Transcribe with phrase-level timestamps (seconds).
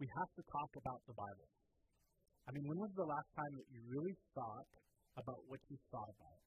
[0.00, 1.48] we have to talk about the Bible.
[2.48, 4.68] I mean, when was the last time that you really thought
[5.20, 6.40] about what you thought about?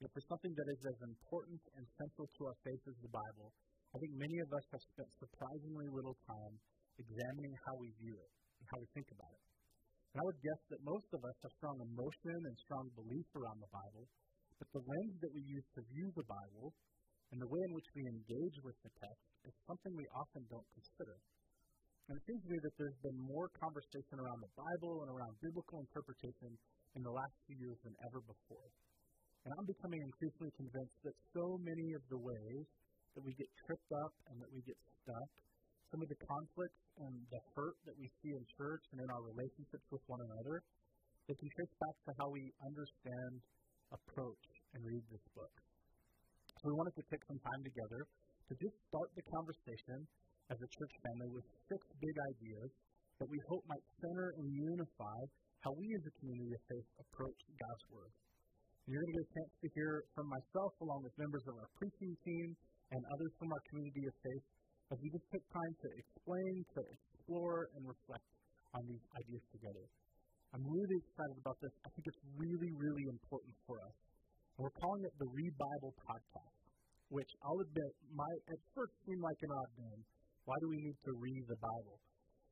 [0.00, 3.52] Know, for something that is as important and central to our faith as the Bible,
[3.92, 6.54] I think many of us have spent surprisingly little time
[6.96, 9.44] examining how we view it and how we think about it.
[10.16, 13.60] And I would guess that most of us have strong emotion and strong belief around
[13.60, 14.08] the Bible,
[14.56, 16.72] but the lens that we use to view the Bible
[17.36, 20.70] and the way in which we engage with the text is something we often don't
[20.72, 21.20] consider.
[22.08, 25.34] And it seems to me that there's been more conversation around the Bible and around
[25.42, 26.50] biblical interpretation
[26.96, 28.68] in the last few years than ever before.
[29.46, 32.66] And I'm becoming increasingly convinced that so many of the ways
[33.16, 35.30] that we get tripped up and that we get stuck,
[35.90, 39.22] some of the conflicts and the hurt that we see in church and in our
[39.24, 40.62] relationships with one another,
[41.26, 43.32] they can trace back to how we understand,
[43.94, 45.54] approach, and read this book.
[46.60, 48.00] So we wanted to take some time together
[48.50, 49.98] to just start the conversation
[50.50, 52.70] as a church family with six big ideas
[53.22, 55.18] that we hope might center and unify
[55.62, 58.12] how we as a community of faith approach God's Word.
[58.84, 61.54] And you're going to get a chance to hear from myself, along with members of
[61.60, 62.48] our preaching team
[62.90, 64.44] and others from our community of faith,
[64.90, 68.26] as we just take time to explain, to explore, and reflect
[68.74, 69.84] on these ideas together.
[70.50, 71.70] I'm really excited about this.
[71.86, 73.94] I think it's really, really important for us.
[74.58, 76.58] And we're calling it the ReBible Podcast,
[77.14, 80.00] which I'll admit might at first seem like an odd name.
[80.50, 82.02] Why do we need to read the Bible?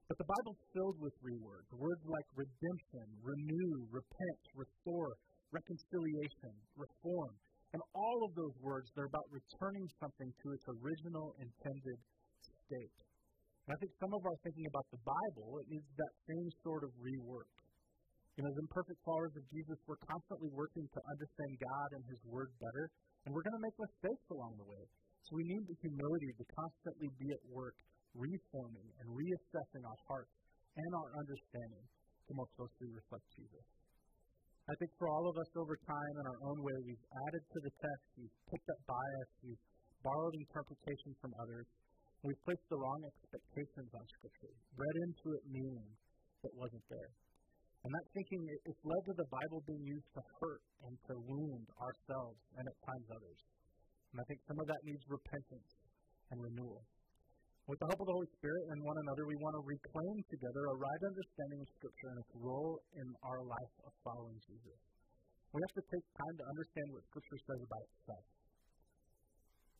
[0.06, 1.66] But the Bible's filled with rewords.
[1.74, 5.18] Words like redemption, renew, repent, restore,
[5.50, 7.34] reconciliation, reform.
[7.74, 11.98] And all of those words, they're about returning something to its original intended
[12.38, 12.98] state.
[13.66, 16.94] And I think some of our thinking about the Bible, needs that same sort of
[17.02, 17.50] rework.
[18.38, 22.22] You know, as imperfect followers of Jesus, we're constantly working to understand God and His
[22.30, 22.94] Word better,
[23.26, 24.86] and we're going to make mistakes along the way.
[25.27, 27.77] So we need the humility to constantly be at work,
[28.14, 30.34] reforming and reassessing our hearts
[30.78, 31.84] and our understanding
[32.28, 33.66] to more closely reflect Jesus.
[34.69, 37.59] I think for all of us over time in our own way, we've added to
[37.65, 39.65] the text, we've picked up bias, we've
[40.04, 41.65] borrowed interpretation from others,
[42.21, 45.88] we've placed the wrong expectations on Scripture, read into it meaning
[46.44, 47.12] that wasn't there.
[47.81, 51.66] And that thinking, it's led to the Bible being used to hurt and to wound
[51.81, 53.41] ourselves and at times others.
[54.12, 55.70] And I think some of that needs repentance
[56.32, 56.80] and renewal.
[57.69, 60.62] With the help of the Holy Spirit and one another, we want to reclaim together
[60.72, 64.80] a right understanding of Scripture and its role in our life of following Jesus.
[65.52, 68.24] We have to take time to understand what Scripture says about itself.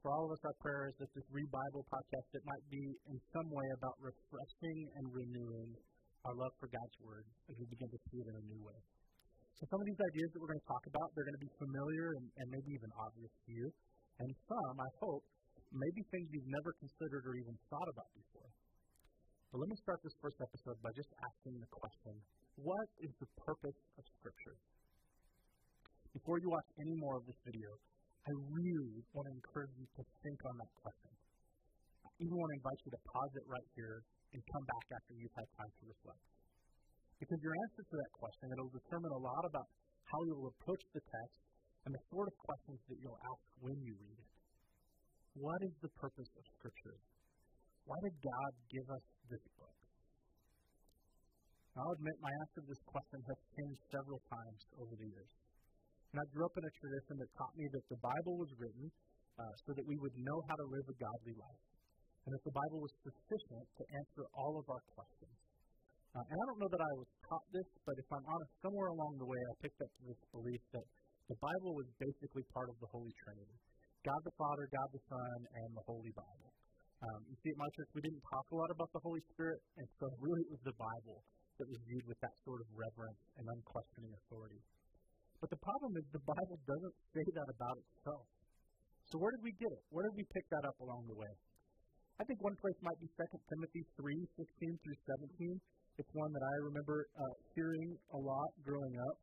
[0.05, 3.17] For all of us, our prayer is that this ReBible podcast, it might be in
[3.33, 5.73] some way about refreshing and renewing
[6.29, 8.79] our love for God's Word as we begin to see it in a new way.
[9.59, 11.55] So some of these ideas that we're going to talk about, they're going to be
[11.57, 13.67] familiar and, and maybe even obvious to you.
[14.19, 15.23] And some, I hope,
[15.71, 18.51] may be things you've never considered or even thought about before.
[19.53, 22.15] But let me start this first episode by just asking the question
[22.59, 24.59] what is the purpose of Scripture?
[26.11, 27.71] Before you watch any more of this video,
[28.27, 31.13] I really want to encourage you to think on that question.
[32.03, 34.03] I even want to invite you to pause it right here
[34.35, 36.25] and come back after you've had time to reflect.
[37.23, 39.69] Because your answer to that question, it'll determine a lot about
[40.11, 41.39] how you'll approach the text
[41.87, 44.33] and the sort of questions that you'll ask when you read it.
[45.39, 46.99] What is the purpose of Scripture?
[47.87, 49.79] Why did God give us this book?
[51.79, 55.33] I'll admit my answer to this question has changed several times over the years.
[56.11, 58.91] And I grew up in a tradition that taught me that the Bible was written
[59.39, 61.65] uh, so that we would know how to live a godly life,
[62.27, 65.39] and that the Bible was sufficient to answer all of our questions.
[66.19, 68.91] Uh, and I don't know that I was taught this, but if I'm honest, somewhere
[68.91, 70.87] along the way I picked up this belief that
[71.29, 73.59] the Bible was basically part of the Holy Trinity
[74.07, 76.51] God the Father, God the Son, and the Holy Bible.
[77.03, 79.59] Um, you see, at my church, we didn't talk a lot about the Holy Spirit,
[79.77, 81.19] and so really it was the Bible
[81.59, 84.63] that was viewed with that sort of reverence and unquestioning authority.
[85.43, 88.27] But the problem is the Bible doesn't say that about itself.
[89.11, 89.83] So where did we get it?
[89.91, 91.33] Where did we pick that up along the way?
[92.19, 94.99] I think one place might be 2 Timothy 3, 16 through
[95.37, 95.61] 17.
[96.01, 99.17] It's one that I remember uh, hearing a lot growing up.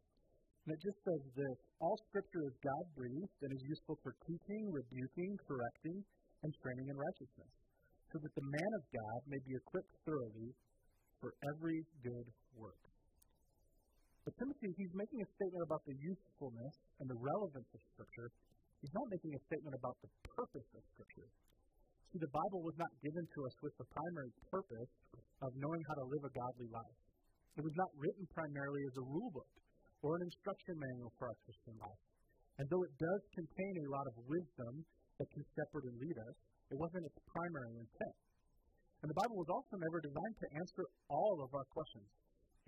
[0.66, 4.74] And it just says this All scripture is God breathed and is useful for teaching,
[4.74, 6.02] rebuking, correcting,
[6.42, 7.54] and training in righteousness,
[8.10, 10.58] so that the man of God may be equipped thoroughly
[11.22, 12.28] for every good
[12.58, 12.82] work.
[14.26, 18.34] But Timothy, he's making a statement about the usefulness and the relevance of Scripture.
[18.82, 21.30] He's not making a statement about the purpose of Scripture.
[22.10, 24.92] See, the Bible was not given to us with the primary purpose
[25.46, 26.98] of knowing how to live a godly life.
[27.54, 29.52] It was not written primarily as a rule book
[30.06, 32.02] or an instruction manual for our Christian life.
[32.62, 34.86] And though it does contain a lot of wisdom
[35.18, 36.36] that can shepherd and lead us,
[36.70, 38.18] it wasn't its primary intent.
[39.02, 42.06] And the Bible was also never designed to answer all of our questions.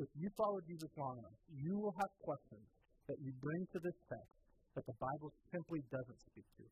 [0.02, 2.66] If you follow Jesus long enough, you will have questions
[3.06, 4.34] that you bring to this text
[4.74, 6.66] that the Bible simply doesn't speak to.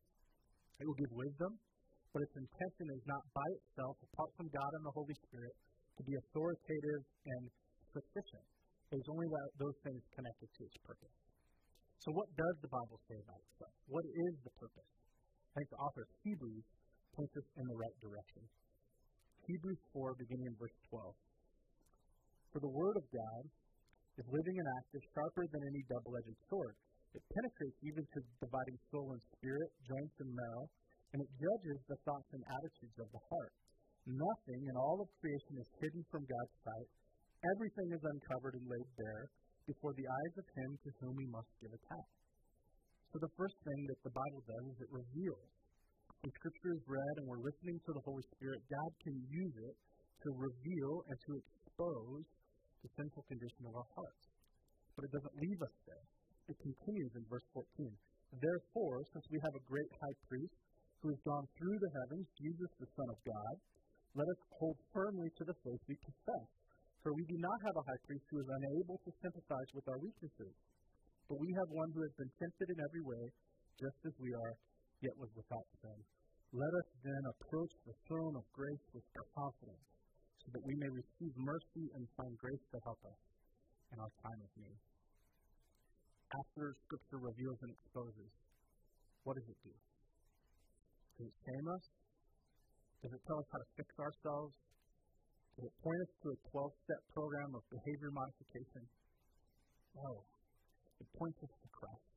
[0.82, 1.58] It will give wisdom,
[2.10, 5.54] but its intention is not by itself, apart from God and the Holy Spirit,
[5.98, 7.42] to be authoritative and
[7.90, 8.55] sufficient.
[8.90, 11.16] There's only that, those things connected to its purpose.
[11.98, 13.74] So, what does the Bible say about itself?
[13.90, 14.90] What is the purpose?
[15.50, 16.66] I think the author of Hebrews
[17.16, 18.44] points us in the right direction.
[19.48, 21.16] Hebrews 4, beginning in verse 12.
[22.52, 23.42] For the Word of God
[24.16, 26.76] is living and active, sharper than any double edged sword.
[27.16, 30.66] It penetrates even to the dividing soul and spirit, joints and marrow,
[31.16, 33.54] and it judges the thoughts and attitudes of the heart.
[34.04, 36.90] Nothing in all of creation is hidden from God's sight.
[37.44, 39.26] Everything is uncovered and laid bare
[39.68, 42.10] before the eyes of him to whom we must give account.
[43.12, 45.50] So the first thing that the Bible does is it reveals.
[46.22, 49.76] When Scripture is read and we're listening to the Holy Spirit, God can use it
[50.26, 52.24] to reveal and to expose
[52.82, 54.24] the sinful condition of our hearts.
[54.96, 56.06] But it doesn't leave us there.
[56.50, 57.62] It continues in verse 14.
[58.38, 60.56] Therefore, since we have a great high priest
[61.02, 63.54] who has gone through the heavens, Jesus, the Son of God,
[64.16, 66.48] let us hold firmly to the faith we confess.
[67.06, 69.94] For we do not have a high priest who is unable to sympathize with our
[70.02, 70.50] weaknesses,
[71.30, 73.30] but we have one who has been tempted in every way,
[73.78, 74.58] just as we are,
[75.06, 75.94] yet was without sin.
[76.50, 79.06] Let us then approach the throne of grace with
[79.38, 79.86] confidence,
[80.42, 83.20] so that we may receive mercy and find grace to help us
[83.94, 84.80] in our time of need.
[86.34, 88.34] After Scripture reveals and exposes,
[89.22, 89.74] what does it do?
[91.22, 91.86] Does it shame us?
[92.98, 94.58] Does it tell us how to fix ourselves?
[95.56, 98.84] Does it point us to a 12 step program of behavior modification?
[99.96, 100.20] No.
[101.00, 102.08] It points us to Christ.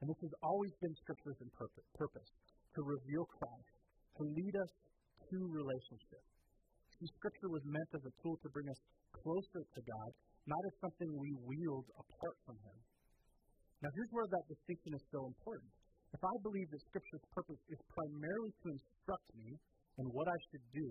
[0.00, 1.40] And this has always been Scripture's
[1.96, 2.28] purpose
[2.76, 3.72] to reveal Christ,
[4.20, 4.72] to lead us
[5.24, 6.20] to relationship.
[7.00, 8.80] See, Scripture was meant as a tool to bring us
[9.24, 10.10] closer to God,
[10.44, 12.76] not as something we wield apart from Him.
[13.80, 15.72] Now, here's where that distinction is so important.
[16.12, 19.56] If I believe that Scripture's purpose is primarily to instruct me
[19.96, 20.88] in what I should do,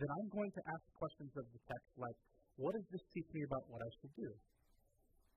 [0.00, 2.18] then I'm going to ask questions of the text like,
[2.56, 4.30] what does this teach me about what I should do?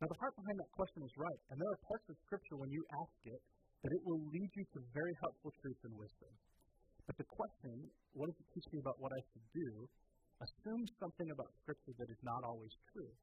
[0.03, 2.71] Now, the heart behind that question is right, and there are parts of Scripture when
[2.71, 3.41] you ask it
[3.83, 6.33] that it will lead you to very helpful truth and wisdom.
[7.07, 9.69] But the question, what does it teach me about what I should do,
[10.43, 13.13] assumes something about Scripture that is not always true.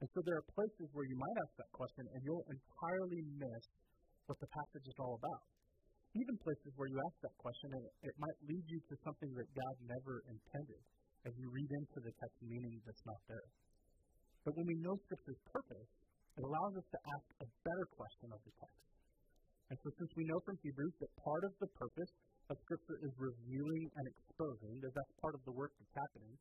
[0.00, 3.64] And so there are places where you might ask that question and you'll entirely miss
[4.30, 5.44] what the passage is all about
[6.18, 9.48] even places where you ask that question, it, it might lead you to something that
[9.54, 10.82] God never intended
[11.26, 13.48] as you read into the text meaning that's not there.
[14.46, 15.90] But when we know Scripture's purpose,
[16.38, 18.88] it allows us to ask a better question of the text.
[19.68, 22.12] And so, since we know from Hebrews that part of the purpose
[22.48, 26.32] of Scripture is revealing and exposing, that that's part of the work that's happening,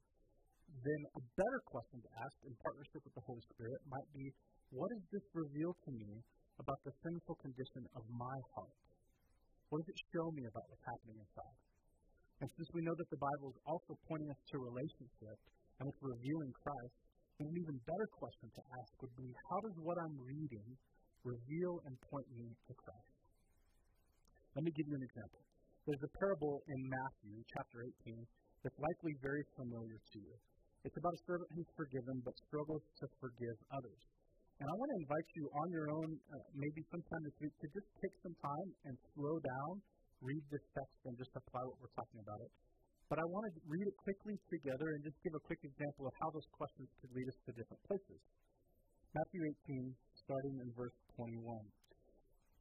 [0.72, 4.32] then a better question to ask in partnership with the Holy Spirit might be
[4.72, 6.24] what does this reveal to me
[6.60, 8.76] about the sinful condition of my heart?
[9.68, 11.60] What does it show me about what's happening inside?
[12.40, 15.38] And since we know that the Bible is also pointing us to relationship
[15.82, 16.96] and it's revealing Christ,
[17.44, 20.70] an even better question to ask would be how does what I'm reading
[21.28, 23.18] reveal and point me to Christ?
[24.56, 25.44] Let me give you an example.
[25.86, 28.24] There's a parable in Matthew chapter 18
[28.64, 30.36] that's likely very familiar to you.
[30.88, 34.02] It's about a servant who's forgiven but struggles to forgive others.
[34.58, 37.68] And I want to invite you on your own, uh, maybe sometime this week, to
[37.78, 39.74] just take some time and slow down,
[40.26, 42.52] read this text, and just apply what we're talking about it.
[43.06, 46.14] But I want to read it quickly together and just give a quick example of
[46.20, 48.20] how those questions could lead us to different places.
[49.14, 49.94] Matthew 18,
[50.26, 51.38] starting in verse 21.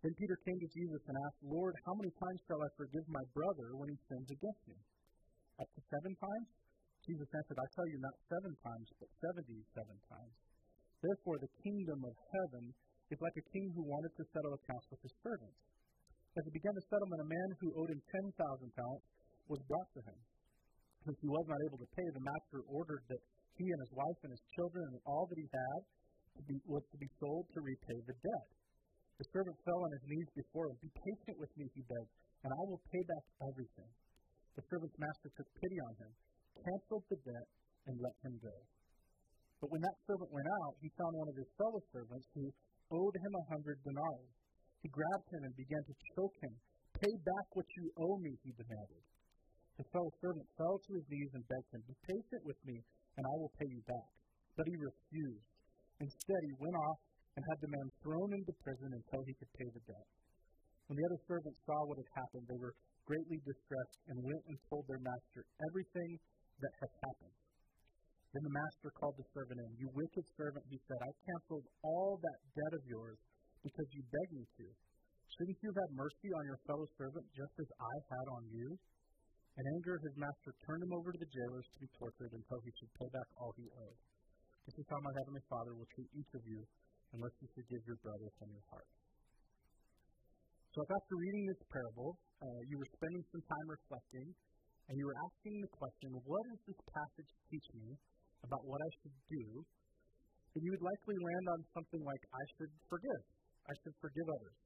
[0.04, 3.24] Then Peter came to Jesus and asked, Lord, how many times shall I forgive my
[3.32, 4.78] brother when he sins against me?
[5.58, 6.48] Up to seven times?
[7.08, 10.36] Jesus answered, I tell you, not seven times, but seventy-seven times.
[11.06, 12.74] Therefore, the kingdom of heaven
[13.14, 15.60] is like a king who wanted to settle accounts with his servants.
[16.34, 18.34] As he began the settlement, a man who owed him 10,000
[18.74, 19.06] talents
[19.46, 20.18] was brought to him.
[21.06, 23.22] Since he was not able to pay, the master ordered that
[23.54, 25.80] he and his wife and his children and all that he had
[26.36, 28.48] to be, was to be sold to repay the debt.
[29.22, 30.76] The servant fell on his knees before him.
[30.82, 33.92] Be patient with me, he begged, and I will pay back everything.
[34.58, 36.12] The servant's master took pity on him,
[36.66, 37.48] canceled the debt,
[37.86, 38.56] and let him go.
[39.60, 42.52] But when that servant went out, he found one of his fellow servants who
[42.92, 44.30] owed him a hundred denarii.
[44.84, 46.54] He grabbed him and began to choke him.
[47.00, 49.04] Pay back what you owe me, he demanded.
[49.76, 52.80] The fellow servant fell to his knees and begged him, Be patient with me,
[53.16, 54.08] and I will pay you back.
[54.56, 55.52] But he refused.
[56.00, 57.00] Instead, he went off
[57.36, 60.08] and had the man thrown into prison until he could pay the debt.
[60.88, 62.72] When the other servants saw what had happened, they were
[63.04, 66.20] greatly distressed and went and told their master everything
[66.60, 66.95] that had.
[68.36, 69.80] Then the master called the servant in.
[69.80, 73.16] You wicked servant, he said, I canceled all that debt of yours
[73.64, 74.66] because you begged me to.
[75.40, 78.76] Shouldn't you have had mercy on your fellow servant just as I had on you?
[79.56, 82.76] In anger, his master turned him over to the jailers to be tortured until he
[82.76, 84.00] should pay back all he owed.
[84.68, 86.60] This is how my heavenly Father will treat each of you
[87.16, 88.90] unless you forgive your brother from your heart.
[90.76, 94.28] So, if after reading this parable, uh, you were spending some time reflecting,
[94.92, 97.96] and you were asking the question, what does this passage teach me
[98.44, 99.44] about what I should do?
[100.52, 103.22] Then you would likely land on something like, I should forgive.
[103.68, 104.56] I should forgive others.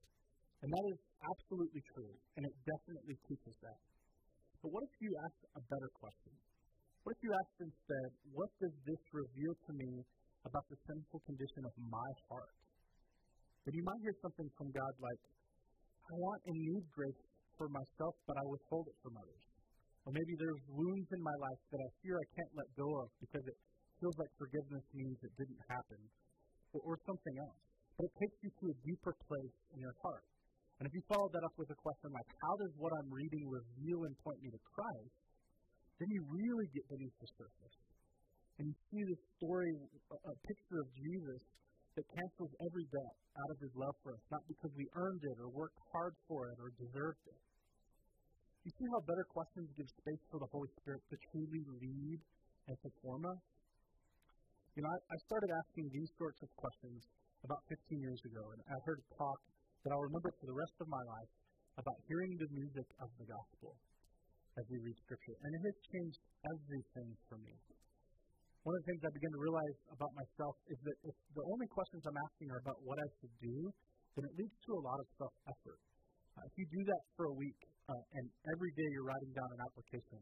[0.60, 3.80] And that is absolutely true, and it definitely teaches that.
[4.60, 6.32] But what if you ask a better question?
[7.02, 10.04] What if you ask instead, what does this reveal to me
[10.44, 12.52] about the sinful condition of my heart?
[13.64, 15.22] Then you might hear something from God like,
[16.06, 17.22] I want and need grace
[17.56, 19.49] for myself, but I withhold it from others.
[20.10, 23.14] Or maybe there's wounds in my life that I fear I can't let go of
[23.22, 23.54] because it
[24.02, 26.02] feels like forgiveness means it didn't happen,
[26.74, 27.62] or, or something else.
[27.94, 30.26] But it takes you to a deeper place in your heart.
[30.82, 33.46] And if you follow that up with a question like, how does what I'm reading
[33.46, 35.14] reveal and point me to Christ?
[36.02, 37.76] Then you really get beneath the surface.
[38.58, 39.70] And you see this story,
[40.10, 41.38] a picture of Jesus
[41.94, 45.38] that cancels every debt out of his love for us, not because we earned it
[45.38, 47.38] or worked hard for it or deserved it.
[48.60, 52.20] You see how better questions give space for the Holy Spirit to truly lead
[52.68, 53.40] and to form us?
[54.76, 57.00] You know, I, I started asking these sorts of questions
[57.40, 59.40] about 15 years ago, and I heard a talk
[59.80, 61.32] that I'll remember for the rest of my life
[61.80, 63.72] about hearing the music of the gospel
[64.60, 65.36] as we read Scripture.
[65.40, 67.56] And it has changed everything for me.
[68.60, 71.68] One of the things I began to realize about myself is that if the only
[71.72, 73.72] questions I'm asking are about what I should do,
[74.20, 75.80] then it leads to a lot of self effort.
[76.36, 77.60] Uh, if you do that for a week
[77.90, 80.20] uh, and every day you're writing down an application,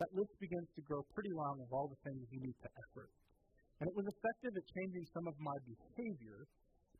[0.00, 3.12] that list begins to grow pretty long of all the things you need to effort.
[3.80, 6.48] And it was effective at changing some of my behavior,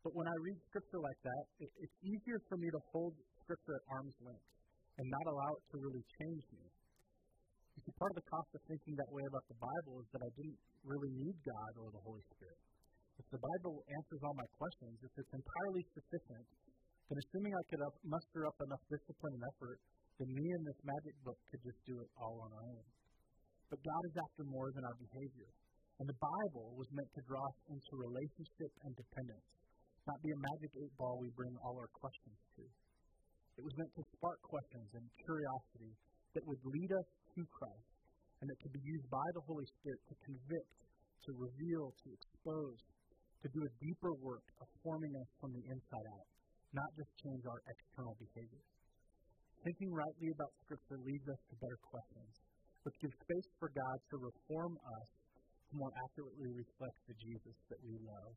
[0.05, 3.77] but when I read scripture like that, it, it's easier for me to hold scripture
[3.77, 4.49] at arm's length
[4.97, 6.65] and not allow it to really change me.
[7.77, 10.21] You see, part of the cost of thinking that way about the Bible is that
[10.21, 12.59] I didn't really need God or the Holy Spirit.
[13.17, 16.45] If the Bible answers all my questions, if it's entirely sufficient,
[17.11, 19.79] then assuming I could up, muster up enough discipline and effort,
[20.15, 22.87] then me and this magic book could just do it all on our own.
[23.67, 25.51] But God is after more than our behavior.
[25.99, 29.47] And the Bible was meant to draw us into relationship and dependence
[30.07, 32.63] not be a magic eight ball we bring all our questions to.
[33.57, 35.93] It was meant to spark questions and curiosity
[36.33, 37.93] that would lead us to Christ
[38.41, 40.73] and that could be used by the Holy Spirit to convict,
[41.29, 42.79] to reveal, to expose,
[43.45, 46.27] to do a deeper work of forming us from the inside out,
[46.71, 48.63] not just change our external behavior.
[49.61, 52.33] Thinking rightly about Scripture leads us to better questions,
[52.81, 55.09] which gives space for God to reform us
[55.69, 58.33] to more accurately reflect the Jesus that we love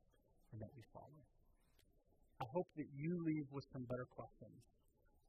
[0.52, 1.22] and that we follow.
[2.42, 4.58] I hope that you leave with some better questions.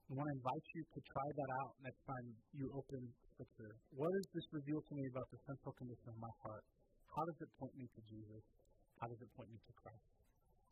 [0.05, 3.01] I want to invite you to try that out next time you open
[3.33, 3.73] Scripture.
[3.93, 6.65] What does this reveal to me about the central condition of my heart?
[7.09, 8.43] How does it point me to Jesus?
[9.01, 10.24] How does it point me to Christ?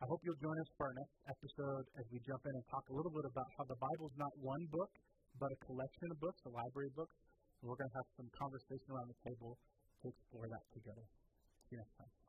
[0.03, 2.83] I hope you'll join us for our next episode as we jump in and talk
[2.91, 4.91] a little bit about how the Bible is not one book,
[5.39, 7.15] but a collection of books, a library of books.
[7.63, 11.07] And we're going to have some conversation around the table to explore that together.
[11.72, 12.23] See you next time.